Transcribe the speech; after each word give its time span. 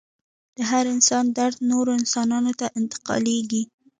د 0.55 0.57
هر 0.69 0.85
انسان 0.95 1.25
درد 1.37 1.57
نورو 1.71 1.91
انسانانو 1.99 2.51
ته 2.59 2.67
انتقالیږي. 2.79 3.63